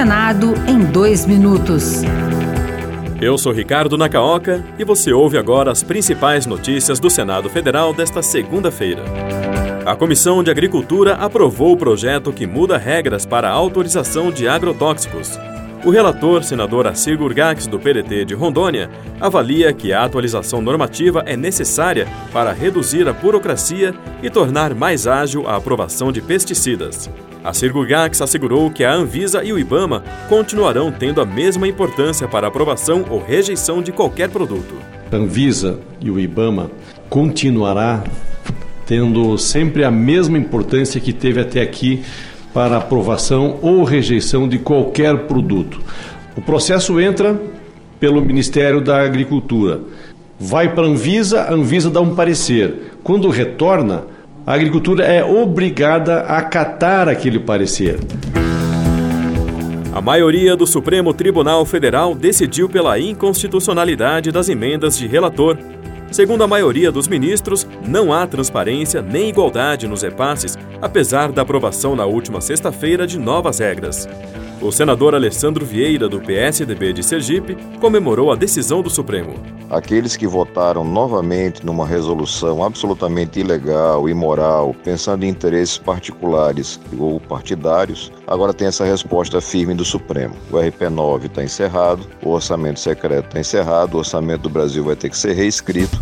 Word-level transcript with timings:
Senado 0.00 0.54
em 0.66 0.82
dois 0.82 1.26
minutos. 1.26 2.00
Eu 3.20 3.36
sou 3.36 3.52
Ricardo 3.52 3.98
Nacaoca 3.98 4.64
e 4.78 4.82
você 4.82 5.12
ouve 5.12 5.36
agora 5.36 5.70
as 5.70 5.82
principais 5.82 6.46
notícias 6.46 6.98
do 6.98 7.10
Senado 7.10 7.50
Federal 7.50 7.92
desta 7.92 8.22
segunda-feira. 8.22 9.02
A 9.84 9.94
Comissão 9.94 10.42
de 10.42 10.50
Agricultura 10.50 11.16
aprovou 11.16 11.74
o 11.74 11.76
projeto 11.76 12.32
que 12.32 12.46
muda 12.46 12.78
regras 12.78 13.26
para 13.26 13.50
autorização 13.50 14.32
de 14.32 14.48
agrotóxicos. 14.48 15.38
O 15.82 15.88
relator, 15.88 16.44
senador 16.44 16.86
Assir 16.86 17.16
Gurgax, 17.16 17.66
do 17.66 17.78
PDT 17.78 18.26
de 18.26 18.34
Rondônia, 18.34 18.90
avalia 19.18 19.72
que 19.72 19.94
a 19.94 20.04
atualização 20.04 20.60
normativa 20.60 21.22
é 21.24 21.38
necessária 21.38 22.06
para 22.34 22.52
reduzir 22.52 23.08
a 23.08 23.14
burocracia 23.14 23.94
e 24.22 24.28
tornar 24.28 24.74
mais 24.74 25.06
ágil 25.06 25.48
a 25.48 25.56
aprovação 25.56 26.12
de 26.12 26.20
pesticidas. 26.20 27.08
Assir 27.42 27.72
Gurgax 27.72 28.20
assegurou 28.20 28.70
que 28.70 28.84
a 28.84 28.92
Anvisa 28.92 29.42
e 29.42 29.54
o 29.54 29.58
IBAMA 29.58 30.04
continuarão 30.28 30.92
tendo 30.92 31.18
a 31.18 31.24
mesma 31.24 31.66
importância 31.66 32.28
para 32.28 32.48
aprovação 32.48 33.06
ou 33.08 33.18
rejeição 33.18 33.82
de 33.82 33.90
qualquer 33.90 34.28
produto. 34.28 34.74
A 35.10 35.16
Anvisa 35.16 35.80
e 35.98 36.10
o 36.10 36.20
IBAMA 36.20 36.70
continuará 37.08 38.04
tendo 38.84 39.38
sempre 39.38 39.84
a 39.84 39.90
mesma 39.90 40.36
importância 40.36 41.00
que 41.00 41.12
teve 41.12 41.40
até 41.40 41.62
aqui 41.62 42.02
para 42.52 42.76
aprovação 42.76 43.58
ou 43.62 43.84
rejeição 43.84 44.48
de 44.48 44.58
qualquer 44.58 45.16
produto. 45.26 45.80
O 46.36 46.42
processo 46.42 47.00
entra 47.00 47.40
pelo 47.98 48.20
Ministério 48.22 48.80
da 48.80 49.02
Agricultura, 49.02 49.80
vai 50.38 50.74
para 50.74 50.84
a 50.84 50.88
Anvisa, 50.88 51.42
a 51.42 51.52
Anvisa 51.52 51.90
dá 51.90 52.00
um 52.00 52.14
parecer. 52.14 52.92
Quando 53.02 53.28
retorna, 53.28 54.04
a 54.46 54.54
agricultura 54.54 55.04
é 55.04 55.22
obrigada 55.22 56.20
a 56.20 56.38
acatar 56.38 57.08
aquele 57.08 57.38
parecer. 57.38 57.98
A 59.92 60.00
maioria 60.00 60.56
do 60.56 60.66
Supremo 60.66 61.12
Tribunal 61.12 61.66
Federal 61.66 62.14
decidiu 62.14 62.68
pela 62.68 62.98
inconstitucionalidade 62.98 64.32
das 64.32 64.48
emendas 64.48 64.96
de 64.96 65.06
relator 65.06 65.58
Segundo 66.10 66.42
a 66.42 66.48
maioria 66.48 66.90
dos 66.90 67.06
ministros, 67.06 67.66
não 67.86 68.12
há 68.12 68.26
transparência 68.26 69.00
nem 69.00 69.28
igualdade 69.28 69.86
nos 69.86 70.02
repasses, 70.02 70.58
apesar 70.82 71.30
da 71.30 71.42
aprovação 71.42 71.94
na 71.94 72.04
última 72.04 72.40
sexta-feira 72.40 73.06
de 73.06 73.16
novas 73.18 73.60
regras. 73.60 74.08
O 74.62 74.70
senador 74.70 75.14
Alessandro 75.14 75.64
Vieira, 75.64 76.06
do 76.06 76.20
PSDB 76.20 76.92
de 76.92 77.02
Sergipe, 77.02 77.56
comemorou 77.80 78.30
a 78.30 78.36
decisão 78.36 78.82
do 78.82 78.90
Supremo. 78.90 79.32
Aqueles 79.70 80.18
que 80.18 80.26
votaram 80.26 80.84
novamente 80.84 81.64
numa 81.64 81.86
resolução 81.86 82.62
absolutamente 82.62 83.40
ilegal, 83.40 84.06
imoral, 84.06 84.76
pensando 84.84 85.24
em 85.24 85.28
interesses 85.28 85.78
particulares 85.78 86.78
ou 86.98 87.18
partidários, 87.18 88.12
agora 88.26 88.52
tem 88.52 88.68
essa 88.68 88.84
resposta 88.84 89.40
firme 89.40 89.72
do 89.72 89.84
Supremo. 89.84 90.34
O 90.52 90.56
RP9 90.56 91.24
está 91.24 91.42
encerrado, 91.42 92.06
o 92.22 92.28
orçamento 92.28 92.80
secreto 92.80 93.28
está 93.28 93.40
encerrado, 93.40 93.94
o 93.94 93.98
orçamento 93.98 94.42
do 94.42 94.50
Brasil 94.50 94.84
vai 94.84 94.94
ter 94.94 95.08
que 95.08 95.16
ser 95.16 95.32
reescrito. 95.32 95.98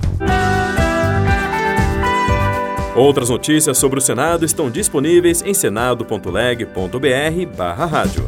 Outras 2.99 3.31
notícias 3.31 3.79
sobre 3.79 4.01
o 4.01 4.03
Senado 4.03 4.45
estão 4.45 4.69
disponíveis 4.69 5.41
em 5.43 5.55
senado.leg.br/rádio. 5.55 8.27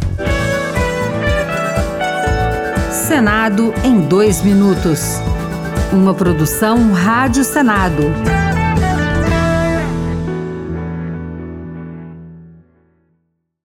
Senado 2.93 3.75
em 3.83 4.01
dois 4.03 4.45
minutos. 4.45 5.17
Uma 5.93 6.15
produção 6.15 6.93
Rádio 6.93 7.43
Senado. 7.43 8.05